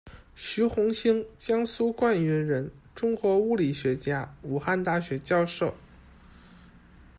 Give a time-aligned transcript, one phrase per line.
[0.35, 5.75] 徐红星，江苏灌云人，中国物理学家，武汉大学教授。